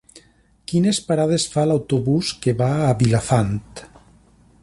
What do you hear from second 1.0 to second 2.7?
parades fa l'autobús que va